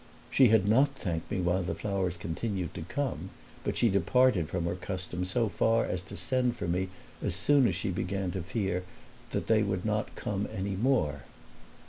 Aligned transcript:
She 0.31 0.47
had 0.47 0.67
not 0.67 0.95
thanked 0.95 1.29
me 1.29 1.41
while 1.41 1.61
the 1.61 1.75
flowers 1.75 2.17
continued 2.17 2.73
to 2.73 2.81
come, 2.81 3.29
but 3.63 3.77
she 3.77 3.87
departed 3.87 4.49
from 4.49 4.65
her 4.65 4.73
custom 4.75 5.23
so 5.25 5.47
far 5.47 5.85
as 5.85 6.01
to 6.01 6.17
send 6.17 6.55
for 6.57 6.67
me 6.67 6.89
as 7.21 7.35
soon 7.35 7.67
as 7.67 7.75
she 7.75 7.91
began 7.91 8.31
to 8.31 8.41
fear 8.41 8.83
that 9.29 9.45
they 9.45 9.61
would 9.61 9.85
not 9.85 10.15
come 10.15 10.49
any 10.51 10.75
more. 10.75 11.21